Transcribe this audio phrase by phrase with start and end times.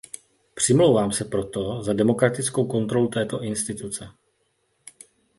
[0.53, 4.09] Přimlouvám se proto za demokratickou kontrolu této instituce.